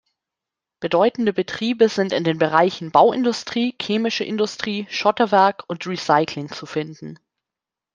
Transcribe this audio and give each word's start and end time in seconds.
Bedeutende 0.79 1.31
Betriebe 1.31 1.87
sind 1.87 2.11
in 2.11 2.23
den 2.23 2.39
Bereichen 2.39 2.89
Bauindustrie, 2.89 3.73
Chemische 3.79 4.23
Industrie, 4.23 4.87
Schotterwerk 4.89 5.63
und 5.67 5.85
Recycling 5.85 6.49
zu 6.51 6.65
finden. 6.65 7.19